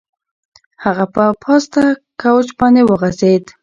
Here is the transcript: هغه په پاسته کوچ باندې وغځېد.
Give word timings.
هغه 0.83 1.05
په 1.15 1.23
پاسته 1.43 1.83
کوچ 2.21 2.47
باندې 2.59 2.81
وغځېد. 2.89 3.45